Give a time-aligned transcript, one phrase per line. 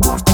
[0.00, 0.31] Bye.